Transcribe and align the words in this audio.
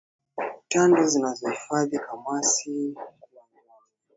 Tando 0.67 1.05
zinazohifadhi 1.07 1.97
kamasi 1.99 2.91
kuwa 2.95 3.11
njano 3.51 3.81